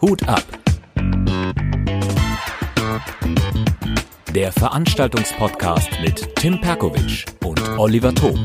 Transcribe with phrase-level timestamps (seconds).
[0.00, 0.42] Hut ab.
[4.34, 8.44] Der Veranstaltungspodcast mit Tim Perkovic und Oliver Thom.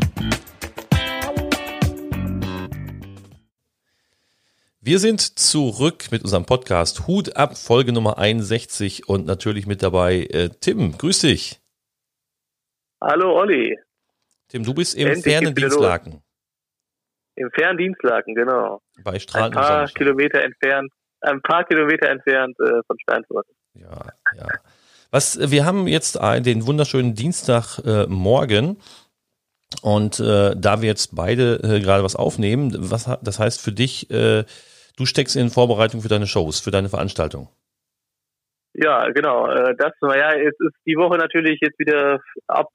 [4.81, 10.25] Wir sind zurück mit unserem Podcast Hut ab, Folge Nummer 61 und natürlich mit dabei
[10.25, 10.95] äh, Tim.
[10.95, 11.59] Grüß dich.
[13.01, 13.79] Hallo Olli.
[14.47, 16.21] Tim, du bist im fernen Dienstlaken.
[17.35, 18.81] Im fernen Dienstlaken, genau.
[19.03, 23.45] Bei Strahlen Ein paar Kilometer entfernt, ein paar Kilometer entfernt äh, von Steinfurt.
[23.73, 24.47] Ja, ja.
[25.11, 28.77] Was, wir haben jetzt den wunderschönen Dienstagmorgen.
[28.77, 28.81] Äh,
[29.81, 34.09] und äh, da wir jetzt beide äh, gerade was aufnehmen, was das heißt für dich,
[34.11, 34.43] äh,
[34.95, 37.49] du steckst in Vorbereitung für deine Shows, für deine Veranstaltung.
[38.73, 39.49] Ja, genau.
[39.49, 42.69] Äh, das, naja, es ist die Woche natürlich jetzt wieder ab,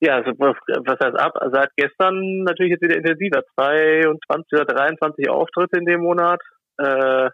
[0.00, 1.34] ja, also, was heißt ab?
[1.52, 3.42] Seit gestern natürlich jetzt wieder intensiver.
[3.54, 6.40] 22 oder 23 Auftritte in dem Monat.
[6.78, 7.30] Äh,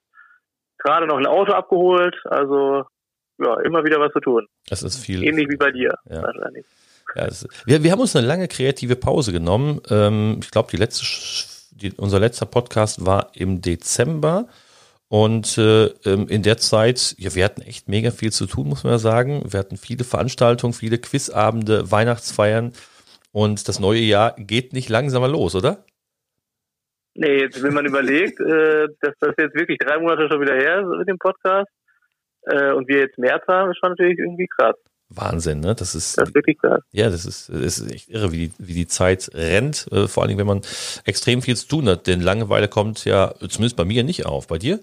[0.78, 2.16] gerade noch ein Auto abgeholt.
[2.24, 2.84] Also,
[3.38, 4.46] ja, immer wieder was zu tun.
[4.68, 5.22] Das ist viel.
[5.22, 6.22] Ähnlich wie bei dir, ja.
[6.22, 6.64] wahrscheinlich.
[7.14, 9.80] Ja, das, wir, wir haben uns eine lange kreative Pause genommen.
[9.90, 11.04] Ähm, ich glaube, die letzte,
[11.72, 14.48] die, unser letzter Podcast war im Dezember.
[15.08, 18.84] Und äh, ähm, in der Zeit, ja, wir hatten echt mega viel zu tun, muss
[18.84, 19.44] man ja sagen.
[19.46, 22.72] Wir hatten viele Veranstaltungen, viele Quizabende, Weihnachtsfeiern.
[23.30, 25.84] Und das neue Jahr geht nicht langsamer los, oder?
[27.14, 30.80] Nee, jetzt, wenn man überlegt, äh, dass das jetzt wirklich drei Monate schon wieder her
[30.80, 31.70] ist mit dem Podcast
[32.42, 34.74] äh, und wir jetzt März haben, ist schon natürlich irgendwie krass.
[35.10, 35.74] Wahnsinn, ne?
[35.74, 36.80] Das ist, das ist wirklich krass.
[36.90, 39.86] Ja, das ist, das ist echt irre, wie die, wie die Zeit rennt.
[39.92, 40.62] Äh, vor allen Dingen, wenn man
[41.04, 42.06] extrem viel zu tun hat.
[42.06, 44.48] Denn Langeweile kommt ja zumindest bei mir nicht auf.
[44.48, 44.80] Bei dir?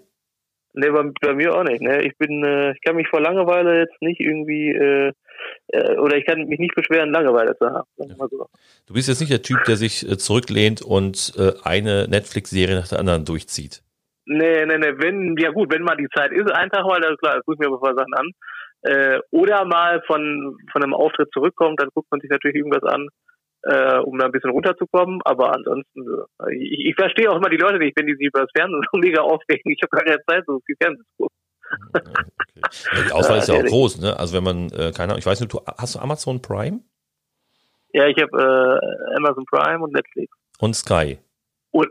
[0.74, 1.82] Nee, bei, bei mir auch nicht.
[1.82, 2.02] Ne?
[2.04, 5.12] Ich bin, äh, ich kann mich vor Langeweile jetzt nicht irgendwie äh,
[5.68, 7.88] äh, oder ich kann mich nicht beschweren, Langeweile zu haben.
[7.98, 8.48] So.
[8.88, 12.88] Du bist jetzt nicht der Typ, der sich äh, zurücklehnt und äh, eine Netflix-Serie nach
[12.88, 13.82] der anderen durchzieht.
[14.26, 17.18] Nee, nee, nee, wenn, ja gut, wenn mal die Zeit ist, ein Tag mal, dann
[17.18, 18.32] klar, gucke ich mir paar Sachen an.
[18.84, 23.10] Äh, oder mal von, von einem Auftritt zurückkommt, dann guckt man sich natürlich irgendwas an,
[23.64, 25.22] äh, um da ein bisschen runterzukommen.
[25.24, 26.02] Aber ansonsten,
[26.46, 28.84] äh, ich, ich verstehe auch immer die Leute nicht, wenn die sich über das Fernsehen
[28.92, 29.72] so mega aufregen.
[29.72, 31.38] Ich habe gar keine Zeit, so viel Fernsehen zu gucken.
[31.94, 32.12] Okay.
[32.96, 34.20] Ja, die Auswahl ist ja auch groß, ne?
[34.20, 36.82] Also wenn man, äh, keine Ahnung, ich weiß nicht, du, hast du Amazon Prime?
[37.94, 40.34] Ja, ich habe äh, Amazon Prime und Netflix.
[40.60, 41.18] Und Sky.
[41.72, 41.90] Und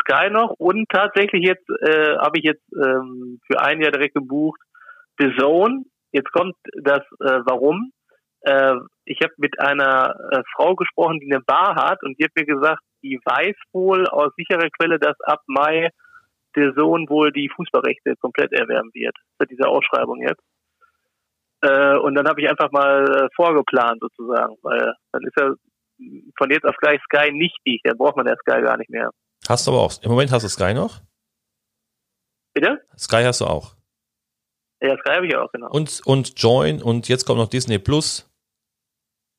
[0.00, 4.60] Sky noch und tatsächlich jetzt äh, habe ich jetzt ähm, für ein Jahr direkt gebucht
[5.18, 5.84] The Zone
[6.14, 7.90] Jetzt kommt das äh, Warum.
[8.44, 12.32] Äh, ich habe mit einer äh, Frau gesprochen, die eine Bar hat und die hat
[12.36, 15.90] mir gesagt, die weiß wohl aus sicherer Quelle, dass ab Mai
[16.56, 19.16] der Sohn wohl die Fußballrechte komplett erwerben wird.
[19.38, 20.42] Für diese Ausschreibung jetzt.
[21.62, 25.54] Äh, und dann habe ich einfach mal äh, vorgeplant sozusagen, weil dann ist er
[26.36, 29.10] von jetzt auf gleich Sky nichtig, dann braucht man der Sky gar nicht mehr.
[29.48, 29.92] Hast du aber auch.
[30.02, 31.00] Im Moment hast du Sky noch?
[32.52, 32.82] Bitte?
[32.98, 33.74] Sky hast du auch.
[34.80, 35.70] Ja, Sky habe ich auch, genau.
[35.70, 38.30] Und, und Join und jetzt kommt noch Disney Plus.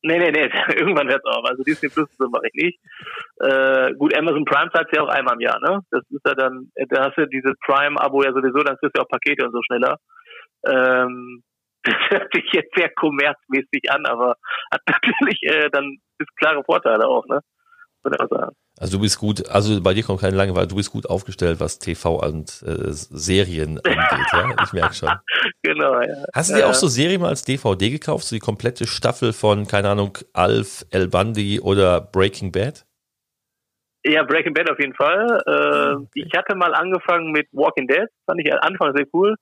[0.02, 1.46] Nee, nee, nee, irgendwann hört es auf.
[1.46, 2.80] Also Disney Plus so mache ich nicht.
[3.40, 5.80] Äh, gut, Amazon Prime zahlt ja auch einmal im Jahr, ne?
[5.92, 9.06] Das ist ja dann, da hast du dieses Prime-Abo ja sowieso, dann kriegst du ja
[9.06, 9.98] auch Pakete und so schneller.
[10.68, 11.44] Ähm,
[11.84, 14.36] das hört sich jetzt sehr kommerzmäßig an, aber
[14.72, 17.40] hat natürlich äh, dann ist klare Vorteile auch, ne?
[18.04, 18.56] Würde ich sagen.
[18.78, 21.80] Also du bist gut, also bei dir kommt keine Langeweile, du bist gut aufgestellt, was
[21.80, 24.54] TV und äh, Serien angeht, ja?
[24.64, 25.12] Ich merke schon.
[25.62, 26.26] genau, ja.
[26.34, 29.66] Hast du dir auch so Serien mal als DVD gekauft, so die komplette Staffel von,
[29.66, 32.86] keine Ahnung, Alf, El Bundy oder Breaking Bad?
[34.04, 35.42] Ja, Breaking Bad auf jeden Fall.
[35.48, 36.26] Äh, okay.
[36.28, 39.36] Ich hatte mal angefangen mit Walking Dead, fand ich Anfang sehr cool.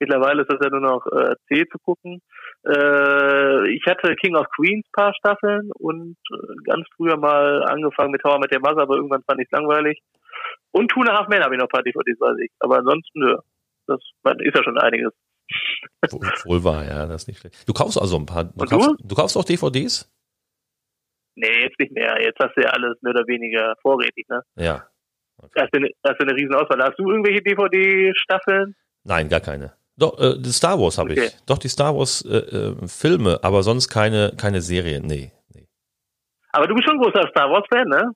[0.00, 2.22] Mittlerweile ist das ja nur noch äh, C zu gucken.
[2.66, 8.22] Äh, ich hatte King of Queens paar Staffeln und äh, ganz früher mal angefangen mit
[8.22, 10.00] Tower mit der Mother, aber irgendwann fand ich es langweilig.
[10.72, 12.50] Und Two and a Half Men habe ich noch ein paar DVDs, weiß ich.
[12.60, 13.36] Aber ansonsten, nö.
[13.86, 14.00] Das
[14.40, 15.12] ist ja schon einiges.
[16.44, 17.66] Wohl, wahr, ja, das ist nicht schlecht.
[17.66, 18.44] Du kaufst also ein paar.
[18.44, 19.08] Du, kaufst, du?
[19.08, 20.10] du kaufst auch DVDs?
[21.36, 22.20] Nee, jetzt nicht mehr.
[22.20, 24.42] Jetzt hast du ja alles mehr oder weniger vorrätig, ne?
[24.56, 24.86] Ja.
[25.38, 25.50] Okay.
[25.54, 26.82] Das, ist eine, das ist eine riesen Auswahl.
[26.82, 28.74] Hast du irgendwelche DVD-Staffeln?
[29.04, 29.72] Nein, gar keine.
[29.98, 31.26] Doch, äh, die Star Wars habe okay.
[31.26, 31.44] ich.
[31.46, 35.04] Doch, die Star Wars äh, äh, Filme, aber sonst keine, keine Serien.
[35.06, 35.66] Nee, nee.
[36.52, 38.12] Aber du bist schon ein großer Star Wars-Fan, ne?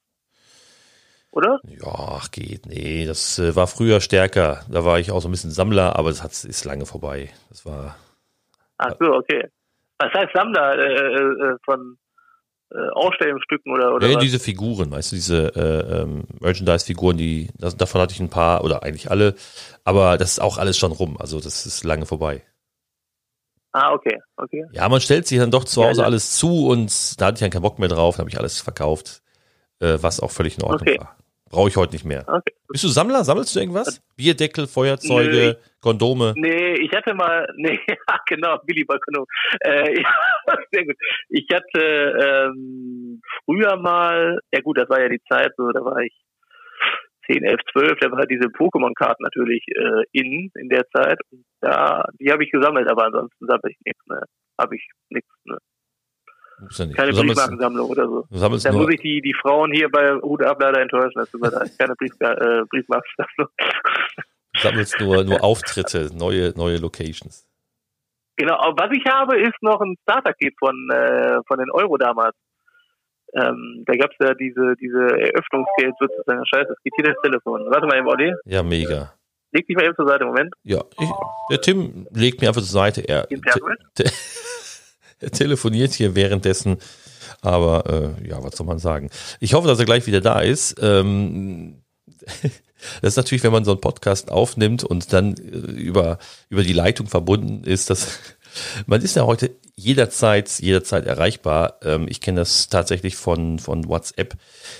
[1.32, 1.58] Oder?
[1.64, 4.60] Ja, ach geht, nee, das äh, war früher stärker.
[4.70, 7.30] Da war ich auch so ein bisschen Sammler, aber das hat, ist lange vorbei.
[7.48, 7.96] Das war.
[8.78, 9.48] Ach so, okay.
[9.98, 11.96] Was heißt Sammler äh, äh, von
[12.74, 14.06] äh, Ausstellungsstücken oder oder?
[14.06, 14.22] Ja, was?
[14.22, 18.64] diese Figuren, weißt du, diese äh, ähm, Merchandise-Figuren, die das, davon hatte ich ein paar
[18.64, 19.34] oder eigentlich alle,
[19.84, 22.42] aber das ist auch alles schon rum, also das ist lange vorbei.
[23.72, 24.64] Ah, okay, okay.
[24.72, 27.40] Ja, man stellt sich dann doch zu Hause ja, alles zu und da hatte ich
[27.40, 29.22] dann keinen Bock mehr drauf, habe ich alles verkauft,
[29.80, 30.98] äh, was auch völlig in Ordnung okay.
[31.00, 31.16] war.
[31.52, 32.24] Brauche ich heute nicht mehr.
[32.26, 32.54] Okay.
[32.68, 33.24] Bist du Sammler?
[33.24, 34.00] Sammelst du irgendwas?
[34.16, 35.54] Bierdeckel, Feuerzeuge, Nö.
[35.82, 36.32] Kondome?
[36.34, 39.26] Nee, ich hatte mal, nee, ja, genau, Billy Balkono.
[39.60, 40.14] Äh, ja,
[40.72, 40.96] sehr gut.
[41.28, 45.98] Ich hatte ähm, früher mal, ja gut, das war ja die Zeit, so, da war
[45.98, 46.14] ich
[47.30, 51.18] 10, 11, 12, da war diese Pokémon-Karten natürlich äh, in, in der Zeit.
[51.30, 54.22] Und da, die habe ich gesammelt, aber ansonsten sammle ich nichts, ne.
[54.58, 55.58] Habe ich nichts, ne.
[56.66, 56.96] Bist ja nicht.
[56.96, 58.24] Keine sammelst, Briefmarkensammlung oder so.
[58.30, 61.14] sammelst Da muss ich die, die Frauen hier bei Hude ab leider enttäuschen.
[61.14, 61.78] Das leid.
[61.78, 63.48] Keine Brief, äh, Briefmarkensammlung.
[64.54, 67.46] du sammelst nur, nur Auftritte, neue, neue Locations.
[68.36, 72.34] Genau, aber was ich habe, ist noch ein Starter-Kit von, äh, von den Euro damals.
[73.34, 76.44] Ähm, da gab's ja diese, diese Eröffnungsgeld sozusagen.
[76.46, 77.62] Scheiße, es geht hier das Telefon.
[77.70, 78.34] Warte mal eben, Olli.
[78.44, 79.14] Ja, mega.
[79.52, 80.54] Leg dich mal eben zur Seite, Moment.
[80.64, 81.10] Ja, ich,
[81.50, 83.02] der Tim legt mir einfach zur Seite.
[83.06, 83.80] Er, Im Pergament?
[83.94, 84.04] te,
[85.22, 86.78] er telefoniert hier währenddessen.
[87.40, 89.10] Aber äh, ja, was soll man sagen?
[89.40, 90.76] Ich hoffe, dass er gleich wieder da ist.
[90.80, 91.82] Ähm,
[93.00, 96.72] das ist natürlich, wenn man so einen Podcast aufnimmt und dann äh, über, über die
[96.72, 98.18] Leitung verbunden ist, das
[98.86, 101.78] man ist ja heute jederzeit, jederzeit erreichbar.
[101.82, 104.36] Ähm, ich kenne das tatsächlich von, von WhatsApp,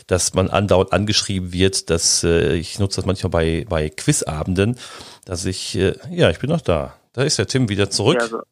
[0.07, 4.77] dass man andauernd angeschrieben wird, dass äh, ich nutze das manchmal bei, bei Quizabenden,
[5.25, 6.95] dass ich, äh, ja, ich bin noch da.
[7.13, 8.19] Da ist der Tim wieder zurück.
[8.21, 8.43] Ja, so.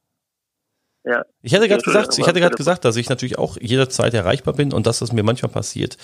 [1.02, 1.25] Ja.
[1.41, 4.52] Ich hatte gerade gesagt, ich hatte aber- gerade gesagt, dass ich natürlich auch jederzeit erreichbar
[4.55, 5.97] bin und dass das mir manchmal passiert.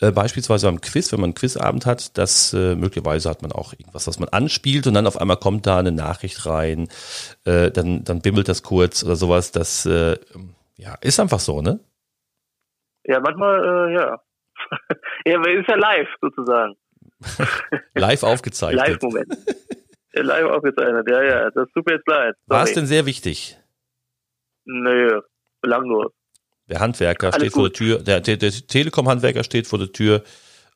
[0.00, 3.72] Äh, beispielsweise beim Quiz, wenn man einen Quizabend hat, dass äh, möglicherweise hat man auch
[3.72, 6.88] irgendwas, was man anspielt und dann auf einmal kommt da eine Nachricht rein,
[7.44, 9.52] äh, dann dann bimmelt das kurz oder sowas.
[9.52, 10.18] Das äh,
[10.76, 11.80] ja ist einfach so, ne?
[13.04, 14.20] Ja, manchmal, äh, ja.
[15.24, 16.74] ja, aber ist ja live sozusagen.
[17.94, 18.86] Live aufgezeichnet.
[18.86, 19.36] Live-Moment.
[20.12, 21.08] Ja, live aufgezeichnet.
[21.08, 22.34] Ja, ja, das tut mir jetzt leid.
[22.46, 23.58] War es denn sehr wichtig?
[24.64, 25.20] Nö,
[25.60, 26.12] belanglos.
[26.68, 27.76] Der Handwerker Alles steht vor der gut.
[27.76, 30.22] Tür, der, der, der Telekom-Handwerker steht vor der Tür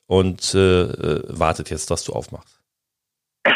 [0.06, 2.60] und äh, äh, wartet jetzt, dass du aufmachst.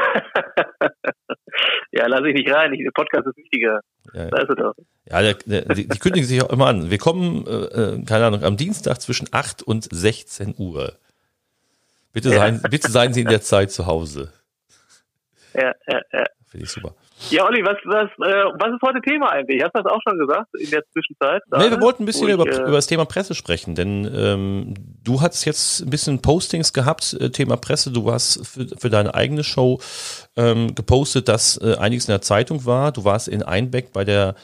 [1.92, 2.72] ja, lass ich nicht rein.
[2.72, 3.80] Ich, der Podcast ist wichtiger.
[4.14, 4.74] Ja, Da ist er doch.
[5.06, 6.90] Ja, der, der, die, die kündigen sich auch immer an.
[6.90, 10.94] Wir kommen, äh, äh, keine Ahnung, am Dienstag zwischen 8 und 16 Uhr.
[12.12, 12.36] Bitte, Ja.
[12.38, 14.32] seien, bitte seien Sie in der Zeit zu Hause.
[15.54, 16.24] Ja, ja, ja.
[16.50, 16.94] Finde ich super.
[17.28, 19.62] Ja, Olli, was, was, äh, was ist heute Thema eigentlich?
[19.62, 21.42] Hast du das auch schon gesagt in der Zwischenzeit?
[21.52, 24.74] Nee, wir wollten ein bisschen ich, über, äh, über das Thema Presse sprechen, denn ähm,
[25.04, 27.92] du hast jetzt ein bisschen Postings gehabt, äh, Thema Presse.
[27.92, 29.80] Du warst für, für deine eigene Show
[30.36, 32.90] ähm, gepostet, dass äh, einiges in der Zeitung war.
[32.90, 34.34] Du warst in Einbeck bei der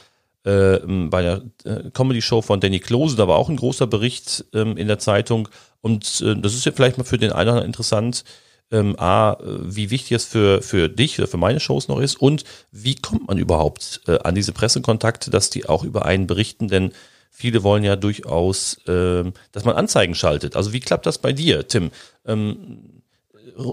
[0.45, 4.77] äh, bei der äh, Comedy-Show von Danny Klose, da war auch ein großer Bericht ähm,
[4.77, 5.49] in der Zeitung.
[5.81, 8.25] Und das ist ja vielleicht mal für den einen oder anderen interessant,
[8.73, 12.45] ähm, A, wie wichtig es für, für dich oder für meine Shows noch ist und
[12.73, 16.93] wie kommt man überhaupt äh, an diese Pressekontakte, dass die auch über einen berichten, denn
[17.31, 20.57] viele wollen ja durchaus, ähm, dass man Anzeigen schaltet.
[20.57, 21.91] Also wie klappt das bei dir, Tim?
[22.25, 23.03] Ähm,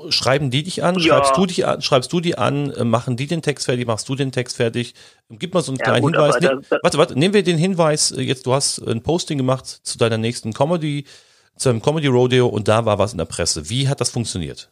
[0.10, 0.96] schreiben die dich an?
[1.00, 1.02] Ja.
[1.16, 1.82] Schreibst du dich an?
[1.82, 2.70] Schreibst du die an?
[2.72, 3.88] Äh, Machen die den Text fertig?
[3.88, 4.94] Machst du den Text fertig?
[5.30, 6.36] Gib mal so einen Ja, kleinen gut, Hinweis.
[6.40, 9.38] Ne, das- das- warte, warte, nehmen wir den Hinweis, äh, jetzt du hast ein Posting
[9.38, 11.06] gemacht zu deiner nächsten Comedy,
[11.58, 13.70] zu einem Comedy Rodeo und da war was in der Presse.
[13.70, 14.70] Wie hat das funktioniert?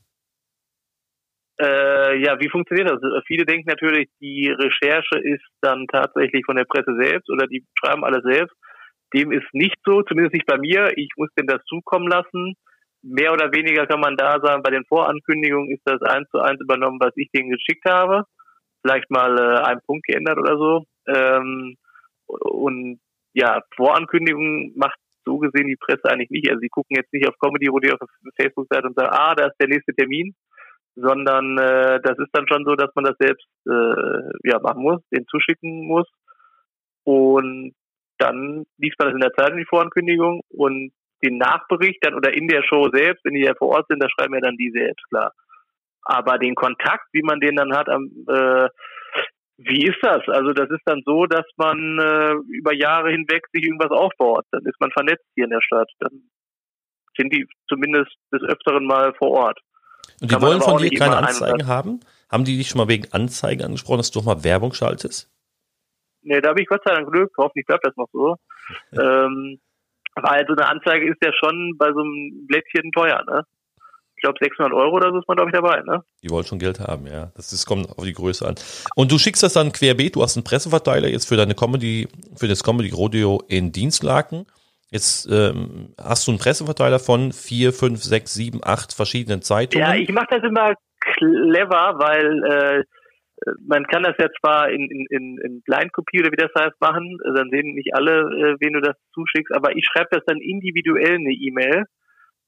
[1.62, 3.02] Äh, ja, wie funktioniert das?
[3.04, 7.64] Äh, Viele denken natürlich, die Recherche ist dann tatsächlich von der Presse selbst oder die
[7.78, 8.56] schreiben alles selbst.
[9.14, 10.92] Dem ist nicht so, zumindest nicht bei mir.
[10.96, 12.56] Ich muss denen das zukommen lassen.
[13.04, 16.60] Mehr oder weniger kann man da sagen, bei den Vorankündigungen ist das eins zu eins
[16.62, 18.24] übernommen, was ich denen geschickt habe.
[18.82, 20.86] Vielleicht mal äh, einen Punkt geändert oder so.
[21.08, 21.76] Ähm,
[22.26, 23.00] und
[23.34, 26.50] ja, Vorankündigungen macht so gesehen die Presse eigentlich nicht.
[26.50, 29.60] Also sie gucken jetzt nicht auf Comedy Rodeo auf Facebook-Seite und sagen, ah, da ist
[29.60, 30.34] der nächste Termin
[30.96, 35.02] sondern äh, das ist dann schon so, dass man das selbst äh, ja machen muss,
[35.10, 36.08] den zuschicken muss
[37.04, 37.74] und
[38.18, 40.92] dann liest man das in der Zeitung die Vorankündigung und
[41.24, 44.08] den Nachbericht dann oder in der Show selbst, wenn die ja vor Ort sind, da
[44.10, 45.34] schreiben ja dann die selbst klar.
[46.04, 48.70] Aber den Kontakt, wie man den dann hat, am, äh,
[49.58, 50.28] wie ist das?
[50.28, 54.46] Also das ist dann so, dass man äh, über Jahre hinweg sich irgendwas aufbaut.
[54.52, 55.90] Dann ist man vernetzt hier in der Stadt.
[56.00, 56.30] Dann
[57.18, 59.60] sind die zumindest des Öfteren mal vor Ort.
[60.22, 62.00] Und die wollen von auch dir keine Anzeigen haben?
[62.30, 65.30] Haben die dich schon mal wegen Anzeigen angesprochen, dass du doch mal Werbung schaltest?
[66.22, 67.32] Nee, da habe ich Gott sei Dank Glück.
[67.38, 68.36] Hoffentlich bleibt das noch so.
[68.94, 69.60] ähm,
[70.16, 73.46] weil so eine Anzeige ist ja schon bei so einem Blättchen teuer, ne?
[74.16, 76.04] Ich glaube 600 Euro oder so ist man, glaube ich, dabei, ne?
[76.22, 77.32] Die wollen schon Geld haben, ja.
[77.36, 78.56] Das ist, kommt auf die Größe an.
[78.96, 80.16] Und du schickst das dann querbeet.
[80.16, 84.46] Du hast einen Presseverteiler jetzt für deine Comedy, für das Comedy Rodeo in Dienstlaken.
[84.92, 89.88] Jetzt ähm, hast du einen Presseverteiler von vier, fünf, sechs, sieben, acht verschiedenen Zeitungen.
[89.88, 92.84] Ja, ich mache das immer clever, weil äh,
[93.66, 97.18] man kann das ja zwar in, in, in, in Blindscopie oder wie das heißt machen,
[97.24, 101.16] dann sehen nicht alle, äh, wen du das zuschickst, aber ich schreibe das dann individuell
[101.16, 101.86] eine E-Mail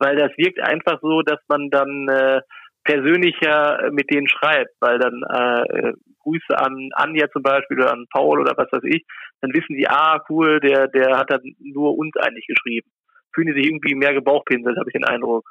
[0.03, 2.41] weil das wirkt einfach so, dass man dann äh,
[2.83, 8.41] persönlicher mit denen schreibt, weil dann äh, Grüße an Anja zum Beispiel oder an Paul
[8.41, 9.05] oder was weiß ich,
[9.41, 12.89] dann wissen die, ah cool, der der hat dann nur uns eigentlich geschrieben.
[13.33, 15.47] Fühlen die sich irgendwie mehr gebauchpinselt, habe ich den Eindruck.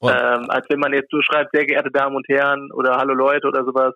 [0.00, 0.08] Oh.
[0.08, 3.46] Ähm, als wenn man jetzt so schreibt, sehr geehrte Damen und Herren oder Hallo Leute
[3.48, 3.94] oder sowas,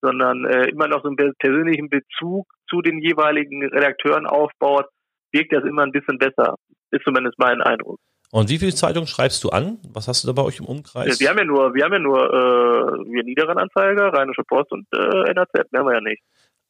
[0.00, 4.86] sondern äh, immer noch so einen persönlichen Bezug zu den jeweiligen Redakteuren aufbaut,
[5.32, 6.54] wirkt das immer ein bisschen besser.
[6.90, 7.98] Ist zumindest mein Eindruck.
[8.32, 9.78] Und wie viele Zeitungen schreibst du an?
[9.92, 11.18] Was hast du da bei euch im Umkreis?
[11.18, 14.86] Wir haben ja nur, wir haben ja nur äh, wir Niederen Anzeiger, Rheinische Post und
[14.94, 16.22] äh, NAZ, mehr haben wir ja nicht.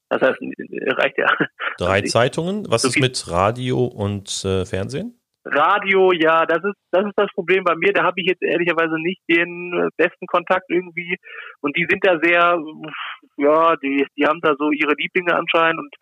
[0.09, 0.39] Das heißt,
[0.99, 1.27] reicht ja.
[1.79, 2.67] Drei Zeitungen.
[2.69, 5.21] Was so ist mit Radio und äh, Fernsehen?
[5.45, 7.93] Radio, ja, das ist das ist das Problem bei mir.
[7.93, 11.17] Da habe ich jetzt ehrlicherweise nicht den äh, besten Kontakt irgendwie.
[11.61, 12.59] Und die sind da sehr,
[13.37, 15.79] ja, die die haben da so ihre Lieblinge anscheinend.
[15.79, 15.95] Und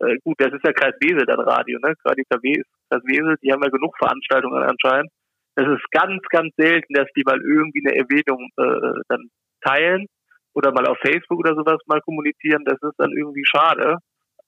[0.00, 1.94] äh, gut, das ist ja Kreis Wesel dann Radio, ne?
[2.04, 3.36] Radio KW ist Kreis Wesel.
[3.42, 5.10] Die haben ja genug Veranstaltungen anscheinend.
[5.56, 9.28] Das ist ganz, ganz selten, dass die mal irgendwie eine Erwähnung äh, dann
[9.62, 10.06] teilen
[10.54, 12.64] oder mal auf Facebook oder sowas mal kommunizieren.
[12.64, 13.98] Das ist dann irgendwie schade.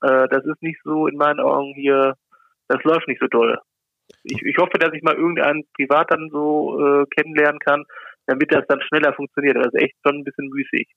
[0.03, 2.15] Äh, das ist nicht so in meinen Augen hier.
[2.69, 3.59] Das läuft nicht so doll
[4.25, 7.85] ich, ich hoffe, dass ich mal irgendeinen privat dann so äh, kennenlernen kann,
[8.27, 9.57] damit das dann schneller funktioniert.
[9.57, 10.89] Das ist echt schon ein bisschen müßig.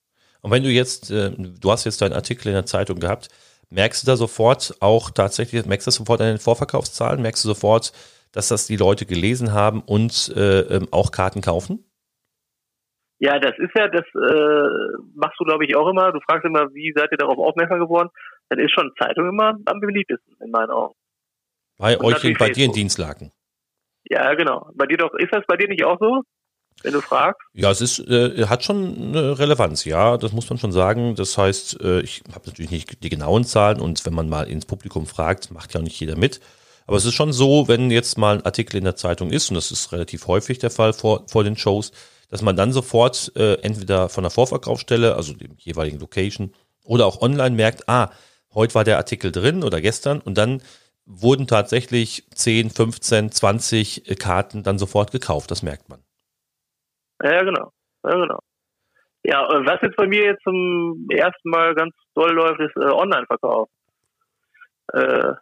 [0.41, 3.29] Und wenn du jetzt, äh, du hast jetzt deinen Artikel in der Zeitung gehabt,
[3.69, 7.49] merkst du da sofort auch tatsächlich, merkst du das sofort an den Vorverkaufszahlen, merkst du
[7.49, 7.91] sofort,
[8.31, 11.85] dass das die Leute gelesen haben und äh, ähm, auch Karten kaufen?
[13.17, 16.11] Ja, das ist ja, das äh, machst du, glaube ich, auch immer.
[16.11, 18.09] Du fragst immer, wie seid ihr darauf aufmerksam geworden?
[18.49, 20.95] Dann ist schon Zeitung immer am beliebtesten, in meinen Augen.
[21.77, 23.31] Bei euch, in, bei dir in Dienstlaken.
[24.09, 24.69] Ja, genau.
[24.75, 26.21] Bei dir doch, ist das bei dir nicht auch so?
[26.83, 27.41] Wenn du fragst?
[27.53, 31.15] Ja, es ist, äh, hat schon eine Relevanz, ja, das muss man schon sagen.
[31.15, 34.65] Das heißt, äh, ich habe natürlich nicht die genauen Zahlen und wenn man mal ins
[34.65, 36.41] Publikum fragt, macht ja nicht jeder mit.
[36.87, 39.55] Aber es ist schon so, wenn jetzt mal ein Artikel in der Zeitung ist, und
[39.55, 41.91] das ist relativ häufig der Fall vor, vor den Shows,
[42.29, 46.53] dass man dann sofort äh, entweder von der Vorverkaufsstelle, also dem jeweiligen Location,
[46.83, 48.11] oder auch online merkt, ah,
[48.53, 50.61] heute war der Artikel drin oder gestern und dann
[51.05, 55.51] wurden tatsächlich 10, 15, 20 Karten dann sofort gekauft.
[55.51, 56.04] Das merkt man.
[57.31, 57.71] Ja, genau.
[58.03, 58.39] Ja, genau.
[59.23, 62.91] Ja, äh, was jetzt bei mir jetzt zum ersten Mal ganz toll läuft, ist äh,
[62.91, 63.69] Online-Verkauf.
[64.93, 65.33] Äh,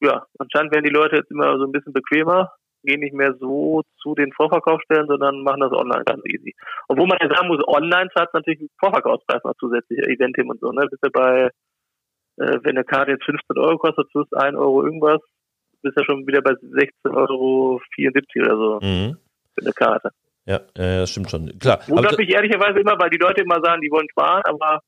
[0.00, 2.52] ja, anscheinend werden die Leute jetzt immer so ein bisschen bequemer,
[2.82, 6.54] gehen nicht mehr so zu den Vorverkaufsstellen, sondern machen das online ganz easy.
[6.88, 10.72] Obwohl man ja sagen muss, online zahlt natürlich einen Vorverkaufspreis noch zusätzlich, Eventim und so,
[10.72, 10.86] ne?
[10.90, 11.50] Bist du bei
[12.38, 15.20] äh, wenn eine Karte jetzt 15 Euro kostet, plus 1 Euro irgendwas,
[15.82, 17.80] bist du ja schon wieder bei 16,74 Euro
[18.36, 19.16] oder so mhm.
[19.54, 20.10] für eine Karte.
[20.48, 21.58] Ja, äh, das stimmt schon.
[21.58, 21.80] Klar.
[21.88, 24.80] Wundert mich ehrlicherweise immer, weil die Leute immer sagen, die wollen sparen, aber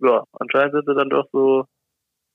[0.00, 1.64] ja, anscheinend sind sie dann doch so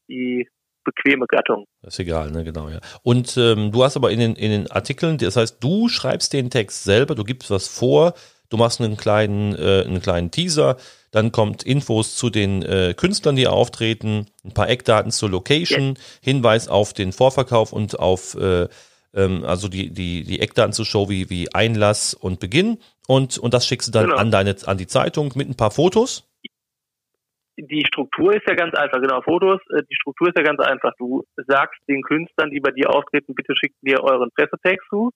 [0.10, 0.48] die
[0.86, 1.66] bequeme Gattung.
[1.82, 2.80] Das ist egal, ne, genau, ja.
[3.04, 6.50] Und ähm, du hast aber in den, in den Artikeln, das heißt, du schreibst den
[6.50, 8.13] Text selber, du gibst was vor,
[8.50, 10.78] du machst einen kleinen, äh, einen kleinen Teaser,
[11.12, 16.01] dann kommt Infos zu den äh, Künstlern, die auftreten, ein paar Eckdaten zur Location, ja.
[16.22, 18.70] Hinweis auf den Vorverkauf und auf äh,
[19.13, 22.77] ähm, also die, die, die Eckdaten zur Show wie, wie Einlass und Beginn.
[23.08, 24.18] Und, und das schickst du dann genau.
[24.18, 26.27] an deine an die Zeitung mit ein paar Fotos.
[27.58, 30.94] Die Struktur ist ja ganz einfach, genau, Fotos, äh, die Struktur ist ja ganz einfach.
[30.98, 35.12] Du sagst den Künstlern, die bei dir auftreten, bitte schickt mir euren Pressetext zu.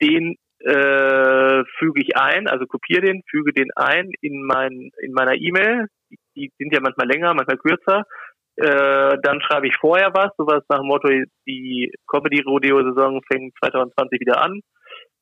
[0.00, 5.34] Den äh, füge ich ein, also kopiere den, füge den ein in mein in meiner
[5.34, 5.86] E-Mail.
[6.10, 8.04] Die, die, sind ja manchmal länger, manchmal kürzer.
[8.56, 11.08] Äh, dann schreibe ich vorher was, sowas nach dem Motto,
[11.46, 14.60] die Comedy-Rodeo-Saison fängt 2020 wieder an.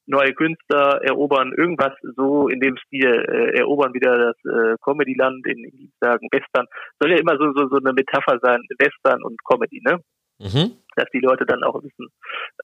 [0.07, 5.65] Neue Künstler erobern irgendwas so in dem Stil, äh, erobern wieder das äh, Comedy-Land in,
[5.65, 6.67] in sagen Western.
[7.01, 9.99] Soll ja immer so, so, so eine Metapher sein, Western und Comedy, ne?
[10.39, 10.77] Mhm.
[10.97, 12.09] Dass die Leute dann auch wissen,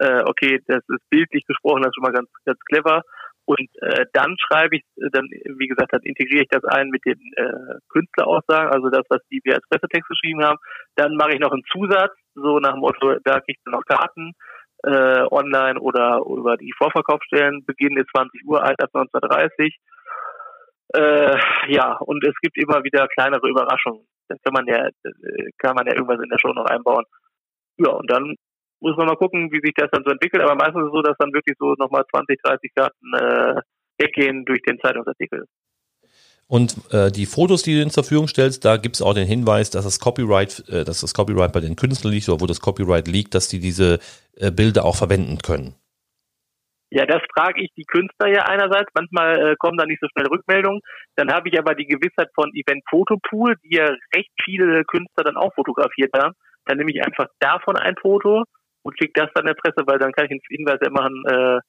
[0.00, 3.02] äh, okay, das ist bildlich gesprochen, das ist schon mal ganz, ganz clever.
[3.46, 5.26] Und äh, dann schreibe ich, dann,
[5.58, 9.40] wie gesagt, dann integriere ich das ein mit den äh, Künstleraussagen, also das, was die
[9.44, 10.58] wir als Pressetext geschrieben haben.
[10.94, 14.34] Dann mache ich noch einen Zusatz, so nach dem Motto, da kriegst du noch Karten
[14.84, 17.64] äh, online oder über die Vorverkaufsstellen.
[17.66, 19.78] Beginn ist 20 Uhr, Einsatz 1930.
[20.94, 21.36] Äh,
[21.68, 24.06] ja, und es gibt immer wieder kleinere Überraschungen.
[24.28, 27.04] Da kann man ja, äh, kann man ja irgendwas in der Show noch einbauen.
[27.78, 28.36] Ja, und dann
[28.80, 30.42] muss man mal gucken, wie sich das dann so entwickelt.
[30.42, 33.60] Aber meistens ist es so, dass dann wirklich so nochmal 20, 30 Karten äh,
[33.98, 35.46] weggehen durch den Zeitungsartikel.
[36.50, 39.70] Und äh, die Fotos, die du zur Verfügung stellst, da gibt es auch den Hinweis,
[39.70, 43.06] dass das Copyright, äh, dass das Copyright bei den Künstlern liegt oder wo das Copyright
[43.06, 44.00] liegt, dass die diese
[44.34, 45.76] äh, Bilder auch verwenden können.
[46.90, 48.90] Ja, das frage ich die Künstler ja einerseits.
[48.94, 50.80] Manchmal äh, kommen da nicht so schnell Rückmeldungen.
[51.14, 55.36] Dann habe ich aber die Gewissheit von Event Fotopool, die ja recht viele Künstler dann
[55.36, 56.34] auch fotografiert haben.
[56.64, 58.42] Dann nehme ich einfach davon ein Foto
[58.82, 61.60] und schicke das dann der Presse, weil dann kann ich einen Hinweis ja machen, äh,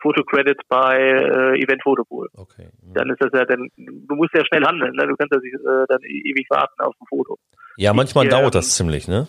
[0.00, 2.28] Fotocredits bei äh, Event Photopool.
[2.34, 2.68] Okay.
[2.82, 2.94] Mhm.
[2.94, 5.06] Dann ist das ja dann, du musst ja schnell handeln, ne?
[5.08, 7.36] Du kannst ja nicht, äh, dann ewig warten auf ein Foto.
[7.76, 9.26] Ja, manchmal Ich, dauert ähm, das ziemlich, ne?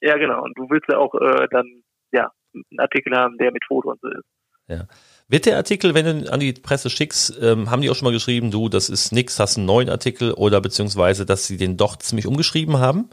[0.00, 0.42] Ja, genau.
[0.42, 1.82] Und du willst ja auch äh, dann
[2.12, 4.24] ja einen Artikel haben, der mit Foto und so ist.
[5.28, 8.12] Wird der Artikel, wenn du an die Presse schickst, ähm, haben die auch schon mal
[8.12, 11.96] geschrieben, du, das ist nix, hast einen neuen Artikel oder beziehungsweise, dass sie den doch
[11.96, 13.08] ziemlich umgeschrieben haben?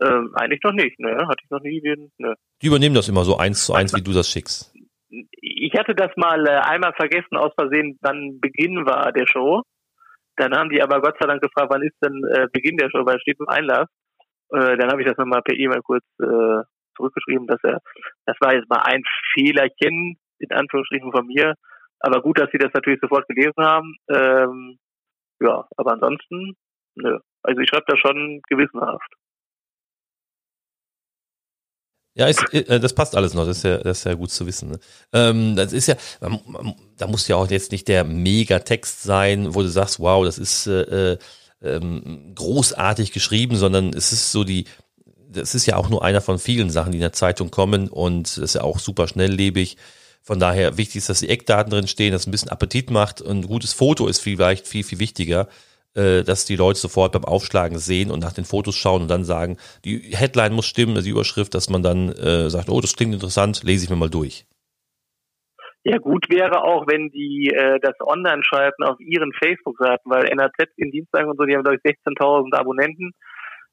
[0.00, 1.26] Ähm, eigentlich noch nicht, ne?
[1.26, 2.34] Hatte ich noch nie den, ne.
[2.62, 4.72] Die übernehmen das immer so eins zu eins, wie du das schickst.
[5.40, 9.62] Ich hatte das mal äh, einmal vergessen aus Versehen, wann Beginn war der Show.
[10.36, 13.04] Dann haben die aber Gott sei Dank gefragt, wann ist denn äh, Beginn der Show,
[13.04, 13.88] weil es steht im Einlass.
[14.50, 16.62] Äh, dann habe ich das nochmal per E-Mail kurz äh,
[16.96, 17.80] zurückgeschrieben, dass er,
[18.26, 19.02] das war jetzt mal ein
[19.34, 21.54] Fehlerchen, in Anführungsstrichen von mir.
[22.00, 23.96] Aber gut, dass sie das natürlich sofort gelesen haben.
[24.08, 24.78] Ähm,
[25.40, 26.54] ja, aber ansonsten,
[26.94, 27.18] nö.
[27.42, 29.12] Also ich schreibe da schon gewissenhaft.
[32.18, 34.44] Ja, ist, äh, das passt alles noch, das ist ja, das ist ja gut zu
[34.44, 34.70] wissen.
[34.70, 34.80] Ne?
[35.12, 35.94] Ähm, das ist ja,
[36.96, 40.66] da muss ja auch jetzt nicht der Megatext sein, wo du sagst, wow, das ist
[40.66, 41.18] äh, äh,
[41.62, 44.64] ähm, großartig geschrieben, sondern es ist so die,
[45.30, 48.36] das ist ja auch nur einer von vielen Sachen, die in der Zeitung kommen und
[48.36, 49.76] das ist ja auch super schnelllebig.
[50.20, 53.24] Von daher wichtig ist, dass die Eckdaten drin stehen, dass es ein bisschen Appetit macht.
[53.24, 55.46] Ein gutes Foto ist vielleicht viel, viel wichtiger, äh,
[56.24, 59.56] dass die Leute sofort beim Aufschlagen sehen und nach den Fotos schauen und dann sagen,
[59.84, 63.62] die Headline muss stimmen, die Überschrift, dass man dann äh, sagt, oh, das klingt interessant,
[63.64, 64.46] lese ich mir mal durch.
[65.84, 70.68] Ja, gut wäre auch, wenn die äh, das online schalten auf ihren Facebook-Seiten, weil NAZ
[70.76, 73.12] in Dienstlagen und so, die haben, glaube ich, 16.000 Abonnenten.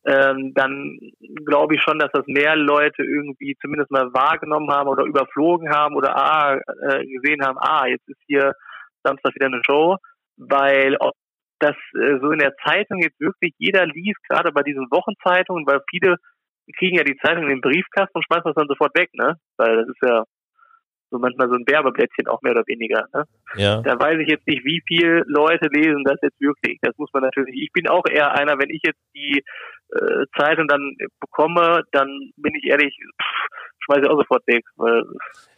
[0.08, 1.00] Ähm, dann
[1.46, 5.96] glaube ich schon, dass das mehr Leute irgendwie zumindest mal wahrgenommen haben oder überflogen haben
[5.96, 8.54] oder ah, äh, gesehen haben, ah, jetzt ist hier
[9.04, 9.98] Samstag wieder eine Show,
[10.38, 11.16] weil ob
[11.60, 15.82] das äh, so in der Zeitung jetzt wirklich jeder liest, gerade bei diesen Wochenzeitungen, weil
[15.90, 16.18] viele
[16.78, 19.38] kriegen ja die Zeitung in den Briefkasten und schmeißen das dann sofort weg, ne?
[19.58, 20.24] Weil das ist ja
[21.12, 23.06] so manchmal so ein Werbeblättchen auch mehr oder weniger.
[23.14, 23.24] Ne?
[23.56, 23.82] Ja.
[23.82, 26.80] Da weiß ich jetzt nicht, wie viele Leute lesen das jetzt wirklich.
[26.82, 27.56] Das muss man natürlich.
[27.56, 29.44] Ich bin auch eher einer, wenn ich jetzt die
[29.94, 33.48] äh, Zeitung dann bekomme, dann bin ich ehrlich, pff,
[33.86, 35.04] schmeiße ich auch sofort weg, weil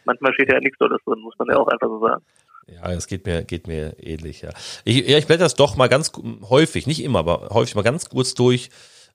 [0.05, 2.23] manchmal steht ja nichts Tolles drin, muss man ja auch einfach so sagen.
[2.67, 4.49] Ja, es geht mir, geht mir ähnlich, ja.
[4.83, 6.11] Ich, ja, ich blätter das doch mal ganz
[6.49, 8.69] häufig, nicht immer, aber häufig mal ganz kurz durch.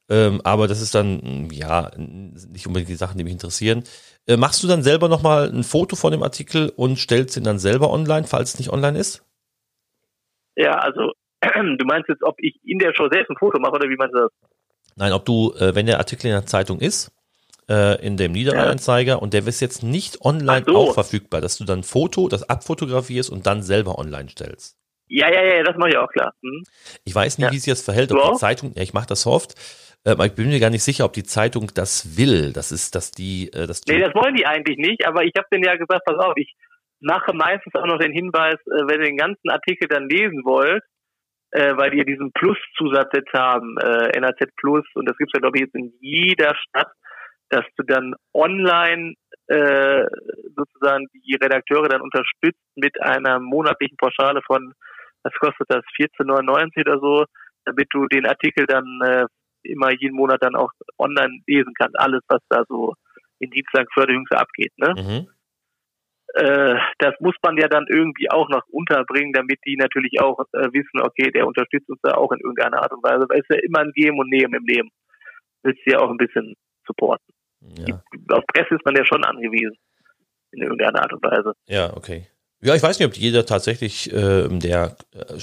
[0.08, 3.84] Ähm, aber das ist dann, ja, nicht unbedingt die Sachen, die mich interessieren.
[4.26, 7.58] Äh, machst du dann selber nochmal ein Foto von dem Artikel und stellst ihn dann
[7.58, 9.24] selber online, falls es nicht online ist?
[10.56, 11.12] Ja, also
[11.42, 14.14] du meinst jetzt, ob ich in der Show selbst ein Foto mache oder wie meinst
[14.14, 14.30] du das?
[14.96, 17.12] Nein, ob du, äh, wenn der Artikel in der Zeitung ist,
[17.68, 20.76] äh, in dem Niederrhein-Anzeiger und der ist jetzt nicht online so.
[20.76, 24.76] auch verfügbar, dass du dann Foto, das abfotografierst und dann selber online stellst.
[25.08, 26.32] Ja, ja, ja, das mache ich auch klar.
[26.42, 26.62] Hm?
[27.04, 27.52] Ich weiß nicht, Ja.
[27.52, 28.38] wie sich das verhält, Du ob die auch?
[28.38, 29.54] Zeitung, ja, ich mache das oft,
[30.04, 32.52] äh, aber ich bin mir gar nicht sicher, ob die Zeitung das will.
[32.52, 35.32] Das ist, dass die, äh, dass du, Nee, das wollen die eigentlich nicht, aber ich
[35.36, 36.54] habe denen ja gesagt, pass auf, ich
[37.00, 40.82] mache meistens auch noch den Hinweis, äh, wenn ihr den ganzen Artikel dann lesen wollt,
[41.50, 45.40] äh, weil die ja diesen Plus-Zusatz jetzt haben, äh, NAZ Plus, und das gibt's ja,
[45.40, 46.90] glaube ich, jetzt in jeder Stadt,
[47.52, 49.14] dass du dann online
[49.48, 50.04] äh,
[50.56, 54.72] sozusagen die Redakteure dann unterstützt mit einer monatlichen Pauschale von,
[55.22, 57.24] was kostet das, 14,99 oder so,
[57.66, 59.26] damit du den Artikel dann äh,
[59.64, 62.94] immer jeden Monat dann auch online lesen kannst, alles, was da so
[63.38, 64.72] in Dienstag für die Jüngste abgeht.
[64.78, 64.94] Ne?
[64.96, 65.28] mhm.
[66.34, 70.72] Äh, das muss man ja dann irgendwie auch noch unterbringen, damit die natürlich auch äh,
[70.72, 73.54] wissen, okay, der unterstützt uns da auch in irgendeiner Art und Weise, weil es ist
[73.54, 74.88] ja immer ein Geben und Nehmen im Leben.
[75.62, 76.54] Willst du ja auch ein bisschen
[76.86, 77.34] supporten.
[77.86, 78.02] Ja.
[78.30, 79.76] Auf Presse ist man ja schon angewiesen.
[80.52, 81.54] In irgendeiner Art und Weise.
[81.66, 82.26] ja, okay.
[82.64, 84.96] Ja, ich weiß nicht, ob jeder tatsächlich, äh, der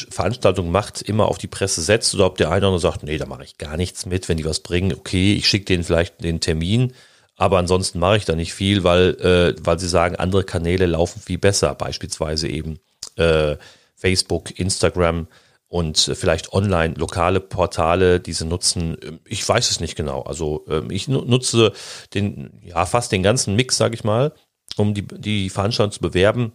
[0.09, 3.17] Veranstaltung macht, immer auf die Presse setzt oder ob der eine oder andere sagt, nee,
[3.17, 6.23] da mache ich gar nichts mit, wenn die was bringen, okay, ich schicke denen vielleicht
[6.23, 6.93] den Termin,
[7.35, 11.19] aber ansonsten mache ich da nicht viel, weil, äh, weil sie sagen, andere Kanäle laufen
[11.19, 12.79] viel besser, beispielsweise eben
[13.17, 13.57] äh,
[13.97, 15.27] Facebook, Instagram
[15.69, 18.97] und äh, vielleicht online lokale Portale, die sie nutzen.
[19.01, 20.23] Ähm, Ich weiß es nicht genau.
[20.23, 21.71] Also ähm, ich nu- nutze
[22.13, 24.33] den, ja, fast den ganzen Mix, sage ich mal,
[24.75, 26.51] um die, die Veranstaltung zu bewerben.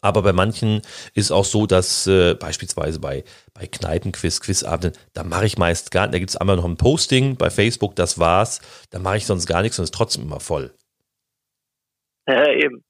[0.00, 0.82] Aber bei manchen
[1.14, 6.02] ist auch so, dass äh, beispielsweise bei, bei Kneipenquiz, Quizabenden, da mache ich meist gar
[6.06, 9.26] nicht, da gibt es einmal noch ein Posting bei Facebook, das war's, da mache ich
[9.26, 10.72] sonst gar nichts und ist trotzdem immer voll.
[12.28, 12.84] Ja, eben.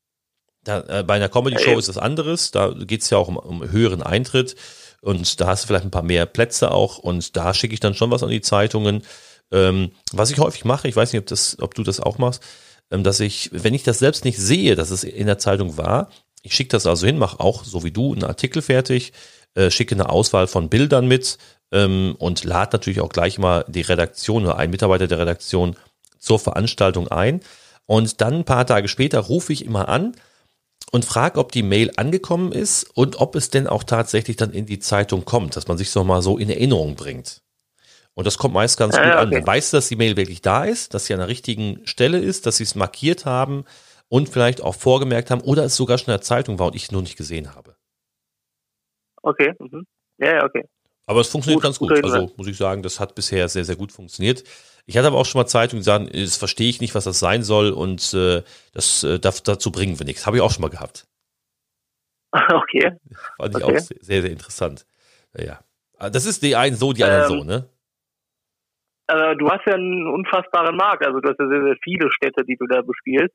[0.65, 3.71] Da, äh, bei einer Comedy-Show Ja, ist das anderes, da geht's ja auch um, um
[3.71, 4.57] höheren Eintritt
[5.01, 7.95] und da hast du vielleicht ein paar mehr Plätze auch und da schicke ich dann
[7.95, 9.03] schon was an die Zeitungen.
[9.51, 12.43] Ähm, was ich häufig mache, ich weiß nicht, ob, das, ob du das auch machst,
[12.91, 16.11] ähm, dass ich, wenn ich das selbst nicht sehe, dass es in der Zeitung war,
[16.43, 19.13] ich schicke das also hin, mache auch, so wie du, einen Artikel fertig,
[19.55, 21.39] äh, schicke eine Auswahl von Bildern mit
[21.73, 25.77] ähm, und lade natürlich auch gleich mal die Redaktion oder einen Mitarbeiter der Redaktion
[26.19, 27.41] zur Veranstaltung ein.
[27.87, 30.15] Und dann ein paar Tage später rufe ich immer an
[30.93, 34.67] und frage, ob die Mail angekommen ist und ob es denn auch tatsächlich dann in
[34.67, 37.43] die Zeitung kommt, dass man sich so mal so in Erinnerung bringt.
[38.15, 39.29] Und das kommt meist ganz Ah, gut ja, an.
[39.29, 39.39] okay.
[39.39, 42.47] Man weiß, dass die Mail wirklich da ist, dass sie an der richtigen Stelle ist,
[42.47, 43.65] dass sie es markiert haben
[44.09, 46.91] und vielleicht auch vorgemerkt haben oder es sogar schon in der Zeitung war und ich
[46.91, 47.77] nur nicht gesehen habe.
[49.23, 49.53] Okay.
[49.59, 49.87] Mhm.
[50.19, 50.65] Ja, okay.
[51.09, 52.05] Aber es funktioniert Gut, ganz gut.
[52.05, 54.45] Also muss ich sagen, das hat bisher sehr, sehr gut funktioniert.
[54.85, 57.19] Ich hatte aber auch schon mal Zeitungen, die sagen, das verstehe ich nicht, was das
[57.19, 58.43] sein soll und äh,
[58.75, 60.27] das äh, darf, dazu bringen wir nichts.
[60.27, 61.07] Habe ich auch schon mal gehabt.
[62.53, 62.93] Okay.
[63.39, 63.77] Fand ich Okay.
[63.77, 64.85] auch sehr, sehr interessant.
[65.35, 65.61] Ja.
[65.97, 67.71] Ah, Das ist die einen so, die anderen Ähm, so, ne?
[69.07, 71.07] Also, du hast ja einen unfassbaren Markt.
[71.07, 73.35] Also du hast ja sehr, sehr viele Städte, die du da bespielst.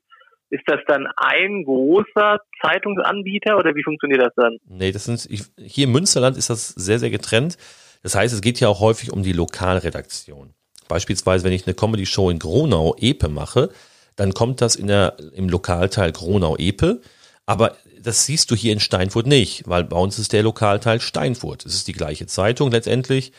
[0.54, 4.56] Ist das dann ein großer Zeitungsanbieter oder wie funktioniert das dann?
[4.68, 7.58] Nee, das sind, hier im Münsterland ist das sehr, sehr getrennt.
[8.04, 10.54] Das heißt, es geht ja auch häufig um die Lokalredaktion.
[10.86, 13.70] Beispielsweise, wenn ich eine Comedy-Show in Gronau, Epe mache,
[14.14, 17.00] dann kommt das in der, im Lokalteil Gronau, Epe.
[17.46, 21.66] Aber das siehst du hier in Steinfurt nicht, weil bei uns ist der Lokalteil Steinfurt.
[21.66, 23.32] Es ist die gleiche Zeitung letztendlich.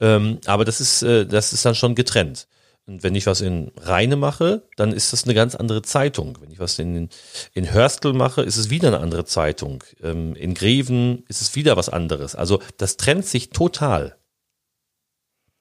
[0.00, 2.46] Ähm, aber das ist, äh, das ist dann schon getrennt.
[2.86, 6.38] Und wenn ich was in Rheine mache, dann ist das eine ganz andere Zeitung.
[6.40, 7.10] Wenn ich was in,
[7.54, 9.84] in Hörstel mache, ist es wieder eine andere Zeitung.
[10.02, 12.34] Ähm, in Greven ist es wieder was anderes.
[12.34, 14.16] Also das trennt sich total.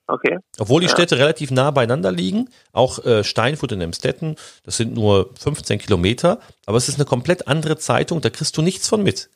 [0.08, 0.40] Okay.
[0.60, 0.94] Obwohl die Ja.
[0.94, 6.40] Städte relativ nah beieinander liegen, auch äh, Steinfurt und Emstetten, das sind nur 15 Kilometer,
[6.66, 9.30] aber es ist eine komplett andere Zeitung, da kriegst du nichts von mit.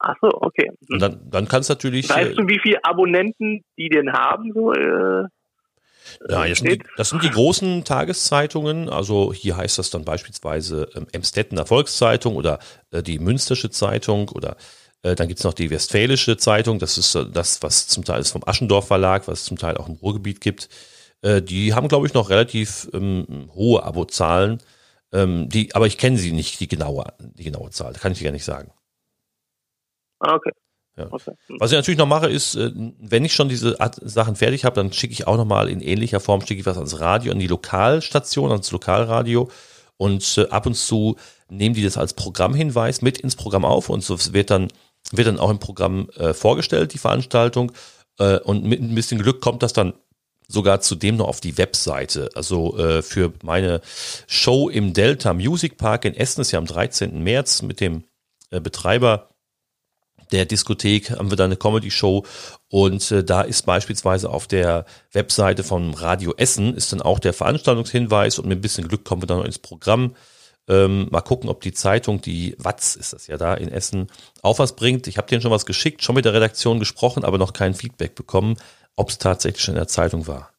[0.00, 0.72] Ach so, okay.
[0.90, 2.08] Und dann, dann kannst du natürlich.
[2.08, 4.52] Weißt äh, du, wie viele Abonnenten die denn haben?
[4.52, 5.28] So, äh,
[6.28, 8.88] Ja, das sind, die, das sind die großen Tageszeitungen.
[8.88, 12.58] Also hier heißt das dann beispielsweise ähm, Emstetten Volkszeitung oder
[12.90, 14.56] äh, die Münstersche Zeitung oder
[15.02, 16.78] äh, dann gibt's noch die Westfälische Zeitung.
[16.78, 19.76] Das ist äh, das, was zum Teil ist vom Aschendorf Verlag, was es zum Teil
[19.76, 20.68] auch im Ruhrgebiet gibt.
[21.22, 24.58] Äh, die haben, glaube ich, noch relativ ähm, hohe Abozahlen.
[25.12, 27.92] Ähm, die, aber ich kenne sie nicht, die genaue, die genaue Zahl.
[27.94, 28.72] Kann ich dir gar nicht sagen.
[30.20, 30.52] Ah, okay.
[30.96, 31.10] Ja.
[31.10, 31.56] Hm.
[31.58, 34.92] Was ich natürlich noch mache, ist, äh, wenn ich schon diese Sachen fertig habe, dann
[34.92, 38.50] schicke ich auch nochmal in ähnlicher Form, schicke ich was ans Radio, an die Lokalstation,
[38.50, 39.50] ans Lokalradio.
[39.96, 41.16] Und äh, ab und zu
[41.48, 44.68] nehmen die das als Programmhinweis mit ins Programm auf und so wird dann,
[45.12, 47.72] wird dann auch im Programm äh, vorgestellt, die Veranstaltung.
[48.18, 49.94] Äh, und mit ein bisschen Glück kommt das dann
[50.48, 52.28] sogar zudem noch auf die Webseite.
[52.34, 53.80] Also äh, für meine
[54.26, 57.22] Show im Delta Music Park in Essen ist ja am 13.
[57.22, 58.04] März mit dem
[58.50, 59.31] Betreiber
[60.32, 62.24] der Diskothek haben wir da eine Comedy-Show
[62.68, 67.32] und äh, da ist beispielsweise auf der Webseite vom Radio Essen ist dann auch der
[67.32, 70.14] Veranstaltungshinweis und mit ein bisschen Glück kommen wir dann noch ins Programm.
[70.68, 74.08] Ähm, mal gucken, ob die Zeitung, die Watz ist das ja da in Essen,
[74.42, 75.06] auch was bringt.
[75.06, 78.14] Ich habe denen schon was geschickt, schon mit der Redaktion gesprochen, aber noch kein Feedback
[78.14, 78.56] bekommen,
[78.96, 80.52] ob es tatsächlich schon in der Zeitung war.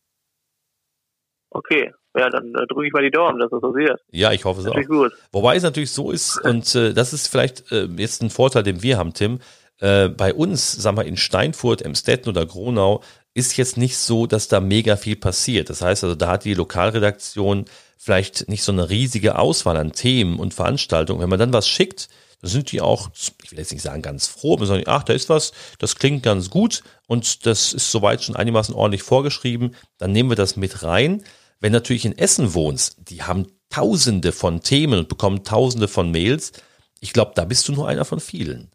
[1.50, 1.92] Okay.
[2.16, 4.00] Ja, dann äh, drücke ich mal die Daumen, dass das passiert.
[4.12, 4.76] Ja, ich hoffe es auch.
[4.76, 5.14] Natürlich gut.
[5.32, 8.84] Wobei es natürlich so ist, und äh, das ist vielleicht äh, jetzt ein Vorteil, den
[8.84, 9.40] wir haben, Tim.
[9.84, 14.48] Äh, bei uns, sagen wir in Steinfurt, Emstetten oder Gronau, ist jetzt nicht so, dass
[14.48, 15.70] da mega viel passiert.
[15.70, 17.66] Das heißt also, da hat die Lokalredaktion
[17.98, 21.20] vielleicht nicht so eine riesige Auswahl an Themen und Veranstaltungen.
[21.20, 22.08] Wenn man dann was schickt,
[22.42, 23.10] dann sind die auch,
[23.44, 26.50] ich will jetzt nicht sagen ganz froh, sagen, ach, da ist was, das klingt ganz
[26.50, 31.24] gut und das ist soweit schon einigermaßen ordentlich vorgeschrieben, dann nehmen wir das mit rein.
[31.60, 36.54] Wenn natürlich in Essen wohnst, die haben tausende von Themen und bekommen tausende von Mails.
[37.02, 38.72] Ich glaube, da bist du nur einer von vielen.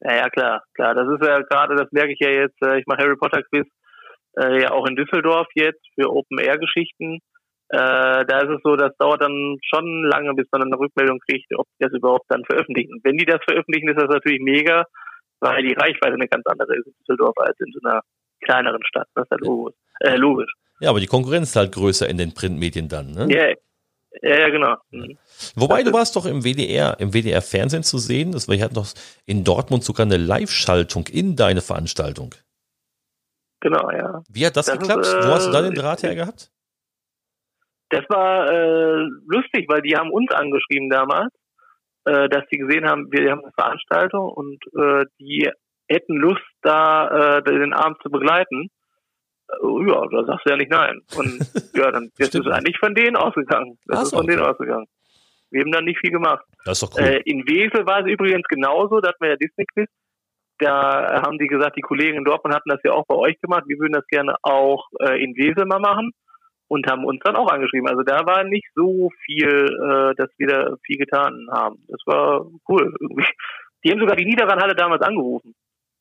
[0.00, 0.94] Ja, ja, klar, klar.
[0.94, 3.66] Das ist ja gerade, das merke ich ja jetzt, äh, ich mache Harry Potter Quiz
[4.38, 7.18] äh, ja auch in Düsseldorf jetzt für Open Air Geschichten.
[7.68, 11.46] Äh, da ist es so, das dauert dann schon lange, bis man eine Rückmeldung kriegt,
[11.56, 12.94] ob die das überhaupt dann veröffentlichen.
[12.94, 14.84] Und wenn die das veröffentlichen, ist das natürlich mega,
[15.40, 18.02] weil die Reichweite eine ganz andere ist in Düsseldorf als in so einer
[18.44, 19.08] kleineren Stadt.
[19.14, 19.74] Das ist halt logisch.
[20.00, 20.52] Äh, logisch.
[20.80, 23.12] Ja, aber die Konkurrenz ist halt größer in den Printmedien dann.
[23.12, 23.26] Ne?
[23.30, 23.54] Ja,
[24.22, 24.76] ja, ja, genau.
[24.90, 25.18] Mhm.
[25.54, 28.32] Wobei, du warst doch im WDR, im WDR Fernsehen zu sehen.
[28.32, 28.88] Das, wir hatten doch
[29.26, 32.34] in Dortmund sogar eine Live-Schaltung in deine Veranstaltung.
[33.60, 34.22] Genau, ja.
[34.28, 35.02] Wie hat das, Das geklappt?
[35.06, 36.50] ist, äh, Wo hast du da den Draht her gehabt?
[37.90, 41.32] Das war äh, lustig, weil die haben uns angeschrieben damals,
[42.04, 45.48] äh, dass die gesehen haben, wir haben eine Veranstaltung und äh, die
[45.88, 48.70] hätten Lust, da äh, den Abend zu begleiten.
[49.48, 51.00] Ja, da sagst du ja nicht nein.
[51.16, 51.38] Und
[51.74, 53.78] ja, dann das ist eigentlich von denen ausgegangen.
[53.86, 54.50] Das Ach ist so, von denen okay.
[54.50, 54.86] ausgegangen.
[55.50, 56.44] Wir haben dann nicht viel gemacht.
[56.64, 57.06] Das ist doch cool.
[57.06, 59.88] Äh, in Wesel war es übrigens genauso, da hatten wir ja Disney-Quiz.
[60.58, 63.64] Da haben die gesagt, die Kollegen in Dortmund hatten das ja auch bei euch gemacht.
[63.66, 66.12] Wir würden das gerne auch äh, in Wesel mal machen
[66.68, 67.88] und haben uns dann auch angeschrieben.
[67.88, 71.84] Also da war nicht so viel, äh, dass wir da viel getan haben.
[71.88, 73.26] Das war cool irgendwie.
[73.84, 75.54] Die haben sogar die Niederrheinhalle damals angerufen.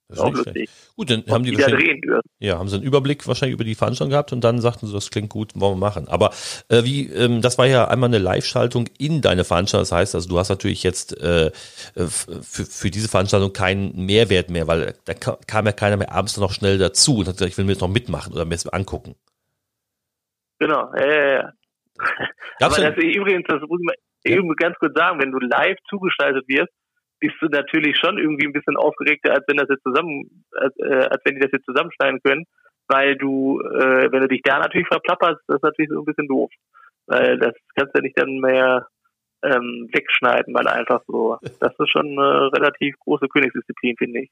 [0.07, 0.69] Das ist auch lustig.
[0.95, 2.03] Gut, dann haben die, die wahrscheinlich,
[2.37, 5.09] ja, haben sie einen Überblick wahrscheinlich über die Veranstaltung gehabt und dann sagten sie, das
[5.09, 6.07] klingt gut, wollen wir machen.
[6.07, 6.31] Aber
[6.69, 9.81] äh, wie, ähm, das war ja einmal eine Live-Schaltung in deine Veranstaltung.
[9.81, 14.67] Das heißt, also du hast natürlich jetzt äh, für, für diese Veranstaltung keinen Mehrwert mehr,
[14.67, 17.65] weil da kam ja keiner mehr abends noch schnell dazu und hat gesagt, ich will
[17.65, 19.15] mir jetzt noch mitmachen oder mir das angucken.
[20.59, 21.53] Genau, ja, ja, ja.
[22.61, 26.71] Aber das, übrigens, das muss man eben ganz kurz sagen, wenn du live zugeschaltet wirst,
[27.25, 31.07] bist du natürlich schon irgendwie ein bisschen aufgeregter, als wenn das jetzt zusammen, als, äh,
[31.09, 32.45] als wenn die das jetzt zusammenschneiden können,
[32.87, 36.27] weil du, äh, wenn du dich da natürlich verplapperst, das ist natürlich so ein bisschen
[36.27, 36.51] doof,
[37.07, 38.87] weil das kannst du nicht dann mehr
[39.43, 44.31] ähm, wegschneiden, weil einfach so, das ist schon eine relativ große Königsdisziplin, finde ich.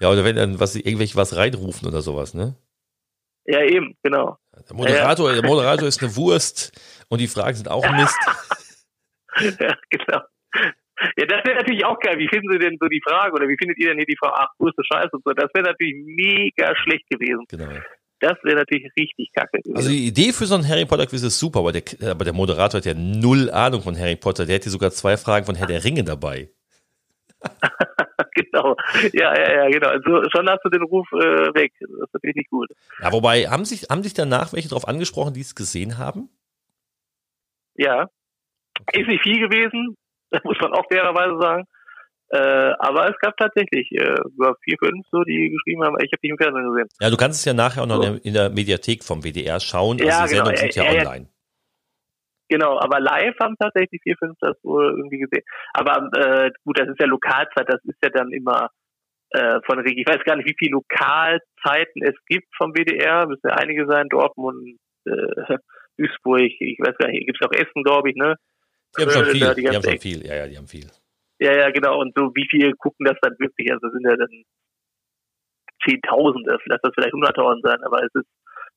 [0.00, 2.56] Ja, oder wenn dann was irgendwelche was reinrufen oder sowas, ne?
[3.46, 4.38] Ja, eben, genau.
[4.68, 5.40] Der Moderator, ja.
[5.40, 6.72] der Moderator ist eine Wurst
[7.08, 8.18] und die Fragen sind auch Mist.
[9.60, 10.20] ja, genau.
[11.16, 12.18] Ja, das wäre natürlich auch geil.
[12.18, 14.34] Wie finden Sie denn so die Frage oder wie findet ihr denn hier die Frage,
[14.36, 15.32] ach, größte Scheiße und so?
[15.32, 17.44] Das wäre natürlich mega schlecht gewesen.
[17.48, 17.80] Genau.
[18.20, 19.76] Das wäre natürlich richtig kacke gewesen.
[19.76, 22.32] Also die Idee für so ein Harry Potter Quiz ist super, aber der, aber der
[22.32, 24.46] Moderator hat ja null Ahnung von Harry Potter.
[24.46, 26.48] Der hier sogar zwei Fragen von Herr der Ringe dabei.
[28.34, 28.76] genau.
[29.12, 29.88] Ja, ja, ja, genau.
[29.88, 31.72] Also schon hast du den Ruf äh, weg.
[31.80, 32.68] Das ist natürlich nicht gut.
[33.02, 36.30] Ja, wobei, haben sich, haben sich danach welche darauf angesprochen, die es gesehen haben?
[37.74, 38.08] Ja.
[38.80, 39.02] Okay.
[39.02, 39.96] Ist nicht viel gewesen,
[40.44, 41.64] muss man auch fairerweise sagen.
[42.30, 46.20] Äh, aber es gab tatsächlich äh, über vier, fünf so, die geschrieben haben, ich habe
[46.22, 46.88] dich im Fernsehen gesehen.
[47.00, 48.14] Ja, du kannst es ja nachher auch noch so.
[48.22, 50.00] in der Mediathek vom WDR schauen.
[50.00, 50.46] Also ja, die genau.
[50.46, 51.28] Sendungen sind ja, ja online.
[52.48, 55.44] Genau, aber live haben tatsächlich vier, fünf das wohl irgendwie gesehen.
[55.72, 58.70] Aber äh, gut, das ist ja Lokalzeit, das ist ja dann immer
[59.30, 60.02] äh, von Regie.
[60.02, 64.08] Ich weiß gar nicht, wie viele Lokalzeiten es gibt vom WDR, müssen ja einige sein,
[64.08, 65.12] Dortmund, äh,
[65.98, 68.36] Duisburg, ich weiß gar nicht, gibt es auch Essen, glaube ich, ne?
[68.96, 70.86] Die haben schon viel, die, die haben schon viel, ja, ja, die haben viel.
[71.40, 72.00] Ja, ja, genau.
[72.00, 73.70] Und so wie viel gucken das dann wirklich?
[73.72, 74.44] Also sind ja dann
[75.84, 78.26] Zehntausende, lass das vielleicht hunderttausend sein, aber es ist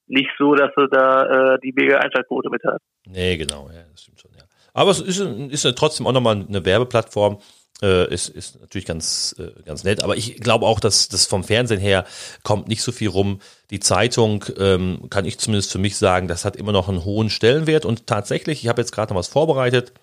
[0.08, 2.82] nicht so, dass du da äh, die mega Einschaltquote mit hast.
[3.06, 4.44] Nee, genau, ja, das stimmt schon, ja.
[4.74, 7.40] Aber es ist, ist trotzdem auch nochmal eine Werbeplattform.
[7.82, 10.04] Äh, ist, ist natürlich ganz, äh, ganz nett.
[10.04, 12.06] Aber ich glaube auch, dass das vom Fernsehen her
[12.44, 13.40] kommt nicht so viel rum.
[13.70, 17.30] Die Zeitung, ähm, kann ich zumindest für mich sagen, das hat immer noch einen hohen
[17.30, 17.86] Stellenwert.
[17.86, 19.94] Und tatsächlich, ich habe jetzt gerade noch was vorbereitet.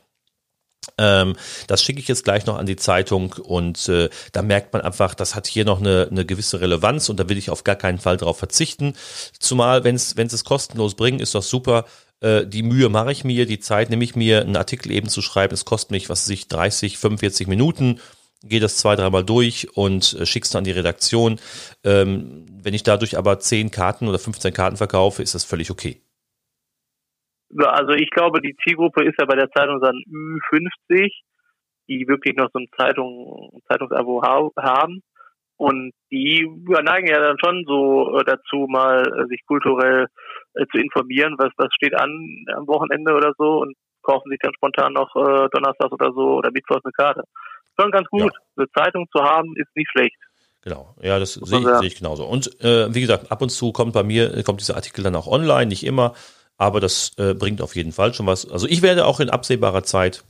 [0.98, 4.82] Ähm, das schicke ich jetzt gleich noch an die Zeitung und äh, da merkt man
[4.82, 7.76] einfach, das hat hier noch eine, eine gewisse Relevanz und da will ich auf gar
[7.76, 8.94] keinen Fall darauf verzichten.
[9.38, 11.84] Zumal, wenn es es kostenlos bringen, ist das super.
[12.20, 15.22] Äh, die Mühe mache ich mir, die Zeit nehme ich mir, einen Artikel eben zu
[15.22, 15.54] schreiben.
[15.54, 18.00] Es kostet mich, was sich 30, 45 Minuten
[18.46, 21.40] gehe das zwei, dreimal durch und äh, schick's dann an die Redaktion.
[21.82, 26.03] Ähm, wenn ich dadurch aber 10 Karten oder 15 Karten verkaufe, ist das völlig okay
[27.62, 31.10] also ich glaube, die Zielgruppe ist ja bei der Zeitung dann Ü50,
[31.88, 35.02] die wirklich noch so ein Zeitung, Zeitungsabo ha haben.
[35.56, 40.06] Und die neigen ja dann schon so äh, dazu, mal äh, sich kulturell
[40.54, 44.52] äh, zu informieren, was, was steht an am Wochenende oder so und kaufen sich dann
[44.54, 47.22] spontan noch äh, Donnerstag oder so oder Mittwochs eine Karte.
[47.78, 48.32] Schon ganz gut.
[48.32, 48.40] Ja.
[48.56, 50.16] Eine Zeitung zu haben, ist nicht schlecht.
[50.62, 52.24] Genau, ja, das sehe ich, seh ich genauso.
[52.24, 55.26] Und äh, wie gesagt, ab und zu kommt bei mir, kommt dieser Artikel dann auch
[55.26, 56.14] online, nicht immer
[56.56, 58.48] aber das äh, bringt auf jeden Fall schon was.
[58.50, 60.24] Also ich werde auch in absehbarer Zeit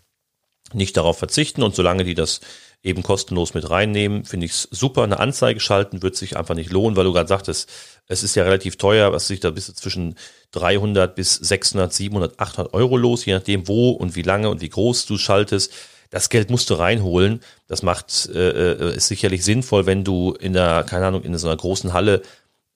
[0.72, 2.40] nicht darauf verzichten und solange die das
[2.82, 5.02] eben kostenlos mit reinnehmen, finde ich es super.
[5.02, 7.68] Eine Anzeige schalten wird sich einfach nicht lohnen, weil du gerade sagtest,
[8.06, 10.16] es ist ja relativ teuer, was sich da bis zwischen
[10.52, 14.68] 300 bis 600, 700, 800 Euro los, je nachdem wo und wie lange und wie
[14.68, 15.72] groß du schaltest.
[16.10, 17.40] Das Geld musst du reinholen.
[17.66, 21.48] Das macht äh, äh ist sicherlich sinnvoll, wenn du in der, keine Ahnung, in so
[21.48, 22.20] einer großen Halle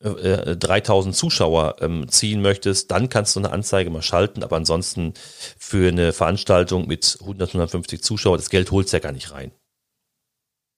[0.00, 5.14] 3000 äh, Zuschauer ähm, ziehen möchtest, dann kannst du eine Anzeige mal schalten, aber ansonsten
[5.16, 9.50] für eine Veranstaltung mit 100, 150 Zuschauern, das Geld holst ja gar nicht rein.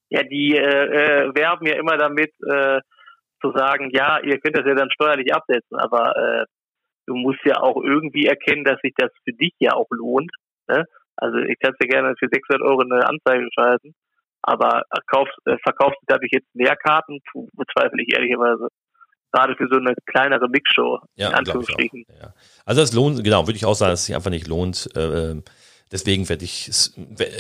[0.09, 2.81] Ja, die äh, äh, werben ja immer damit äh,
[3.41, 6.45] zu sagen, ja, ihr könnt das ja dann steuerlich absetzen, aber äh,
[7.07, 10.31] du musst ja auch irgendwie erkennen, dass sich das für dich ja auch lohnt.
[10.69, 10.85] Ne?
[11.17, 13.95] Also ich kann ja gerne für 600 Euro eine Anzeige schalten,
[14.43, 17.21] aber kaufst, äh, verkaufst du dadurch jetzt mehr Karten,
[17.53, 18.69] bezweifle ich ehrlicherweise
[19.33, 22.07] gerade für so eine kleinere Mixshow, ja, in Anführungsstrichen.
[22.21, 22.35] Ja.
[22.65, 24.95] Also das lohnt, genau, würde ich auch sagen, dass es sich einfach nicht lohnt.
[24.97, 25.37] Äh,
[25.93, 26.95] deswegen werde ich es,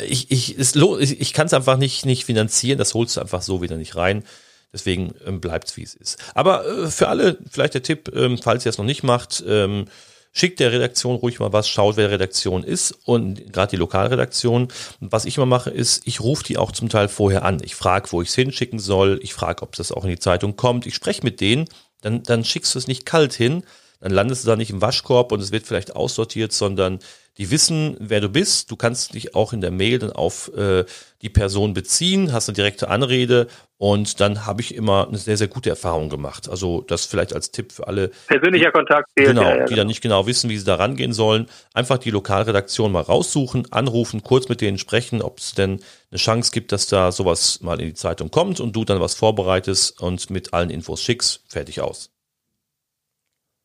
[0.06, 3.20] ich, ich, es lohnt, ich, ich kann es einfach nicht, nicht finanzieren, das holst du
[3.20, 4.24] einfach so wieder nicht rein.
[4.72, 6.22] Deswegen ähm, bleibt es, wie es ist.
[6.34, 9.86] Aber äh, für alle vielleicht der Tipp, ähm, falls ihr es noch nicht macht, ähm,
[10.32, 14.68] schickt der Redaktion ruhig mal was, schaut, wer Redaktion ist und gerade die Lokalredaktion.
[15.00, 17.60] Was ich immer mache, ist, ich rufe die auch zum Teil vorher an.
[17.62, 19.18] Ich frage, wo ich es hinschicken soll.
[19.22, 20.86] Ich frage, ob das auch in die Zeitung kommt.
[20.86, 21.66] Ich spreche mit denen.
[22.00, 23.64] Dann, dann schickst du es nicht kalt hin.
[24.00, 27.00] dann landest du da nicht im Waschkorb und es wird vielleicht aussortiert, sondern
[27.38, 28.70] die wissen, wer du bist.
[28.70, 30.84] Du kannst dich auch in der Mail dann auf äh,
[31.22, 35.48] die Person beziehen, hast eine direkte Anrede und dann habe ich immer eine sehr, sehr
[35.48, 36.50] gute Erfahrung gemacht.
[36.50, 38.10] Also das vielleicht als Tipp für alle.
[38.26, 39.08] Persönlicher Kontakt.
[39.14, 41.46] Genau, ja, ja, die dann nicht genau wissen, wie sie da rangehen sollen.
[41.72, 46.50] Einfach die Lokalredaktion mal raussuchen, anrufen, kurz mit denen sprechen, ob es denn eine Chance
[46.52, 50.28] gibt, dass da sowas mal in die Zeitung kommt und du dann was vorbereitest und
[50.28, 52.12] mit allen Infos schickst, fertig aus.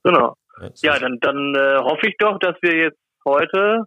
[0.04, 0.36] Genau.
[0.82, 3.86] Ja, dann, dann äh, hoffe ich doch, dass wir jetzt heute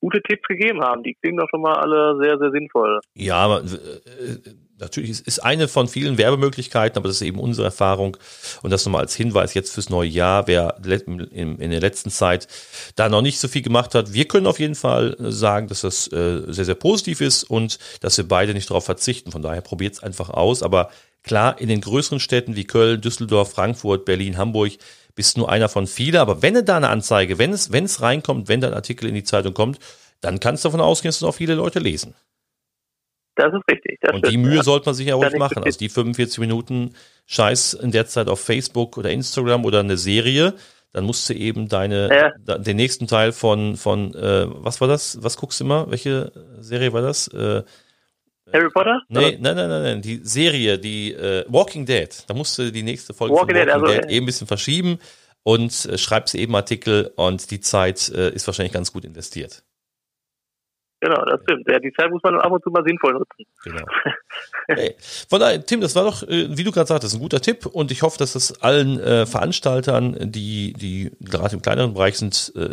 [0.00, 1.02] gute Tipps gegeben haben.
[1.02, 3.00] Die klingen doch schon mal alle sehr, sehr sinnvoll.
[3.14, 4.38] Ja, aber, äh,
[4.78, 8.16] natürlich ist, ist eine von vielen Werbemöglichkeiten, aber das ist eben unsere Erfahrung.
[8.62, 12.48] Und das nochmal als Hinweis jetzt fürs neue Jahr, wer in, in der letzten Zeit
[12.96, 14.12] da noch nicht so viel gemacht hat.
[14.12, 18.16] Wir können auf jeden Fall sagen, dass das äh, sehr, sehr positiv ist und dass
[18.16, 19.30] wir beide nicht darauf verzichten.
[19.30, 20.62] Von daher probiert es einfach aus.
[20.62, 20.90] Aber
[21.22, 24.72] klar, in den größeren Städten wie Köln, Düsseldorf, Frankfurt, Berlin, Hamburg,
[25.14, 26.16] bist nur einer von vielen.
[26.20, 29.14] Aber wenn da eine Anzeige, wenn es, wenn es reinkommt, wenn da ein Artikel in
[29.14, 29.78] die Zeitung kommt,
[30.20, 32.14] dann kannst du davon ausgehen, dass es auch viele Leute lesen.
[33.36, 33.98] Das ist richtig.
[34.00, 34.62] Das und die Mühe ja.
[34.62, 35.64] sollte man sich ja ruhig machen.
[35.64, 36.94] Also die 45 Minuten
[37.26, 40.54] Scheiß in der Zeit auf Facebook oder Instagram oder eine Serie,
[40.92, 42.58] dann musst du eben deine ja.
[42.58, 45.22] den nächsten Teil von von äh, was war das?
[45.22, 45.90] Was guckst du immer?
[45.90, 47.28] Welche Serie war das?
[47.28, 47.62] Äh,
[48.52, 49.02] Harry Potter?
[49.08, 52.08] Nee, nein, nein, nein, nein, die Serie, die äh, Walking Dead.
[52.26, 54.98] Da musst du die nächste Folge Walking, Walking Dead, also, Dead eben ein bisschen verschieben
[55.42, 59.62] und äh, schreibst eben Artikel und die Zeit äh, ist wahrscheinlich ganz gut investiert.
[61.00, 61.66] Genau, das stimmt.
[61.66, 63.46] Ja, die Zeit muss man ab und zu mal sinnvoll nutzen.
[63.64, 63.86] Genau.
[64.68, 64.94] Hey,
[65.28, 67.90] von daher, Tim, das war doch, äh, wie du gerade sagtest, ein guter Tipp und
[67.90, 72.70] ich hoffe, dass das allen äh, Veranstaltern, die, die gerade im kleineren Bereich sind, äh,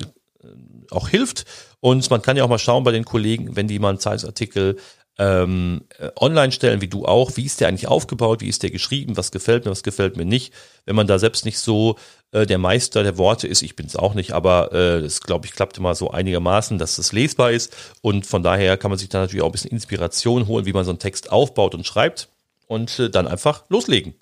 [0.91, 1.45] auch hilft.
[1.79, 4.77] Und man kann ja auch mal schauen bei den Kollegen, wenn die mal einen Zeitungsartikel
[5.17, 7.37] ähm, äh, online stellen, wie du auch.
[7.37, 8.41] Wie ist der eigentlich aufgebaut?
[8.41, 9.17] Wie ist der geschrieben?
[9.17, 9.71] Was gefällt mir?
[9.71, 10.53] Was gefällt mir nicht?
[10.85, 11.97] Wenn man da selbst nicht so
[12.31, 15.47] äh, der Meister der Worte ist, ich bin es auch nicht, aber äh, das glaube
[15.47, 19.09] ich klappt immer so einigermaßen, dass es lesbar ist und von daher kann man sich
[19.09, 22.29] da natürlich auch ein bisschen Inspiration holen, wie man so einen Text aufbaut und schreibt
[22.67, 24.13] und äh, dann einfach loslegen.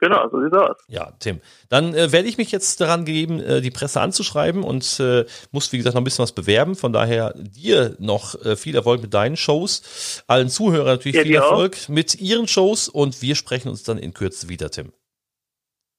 [0.00, 0.76] Genau, so sieht's aus.
[0.88, 1.40] Ja, Tim.
[1.68, 5.72] Dann äh, werde ich mich jetzt daran geben, äh, die Presse anzuschreiben und äh, muss,
[5.72, 6.74] wie gesagt, noch ein bisschen was bewerben.
[6.74, 10.24] Von daher dir noch äh, viel Erfolg mit deinen Shows.
[10.26, 11.88] Allen Zuhörern natürlich ja, viel Erfolg auch.
[11.90, 14.92] mit ihren Shows und wir sprechen uns dann in Kürze wieder, Tim.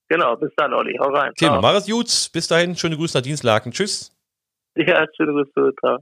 [0.09, 0.97] Genau, bis dann, Olli.
[0.99, 1.31] Hau rein.
[1.37, 2.29] Tim, mach es gut.
[2.33, 3.71] Bis dahin, schöne Grüße nach Dienstlaken.
[3.71, 4.11] Tschüss.
[4.75, 5.73] Ja, schöne Grüße.
[5.79, 5.99] Ciao.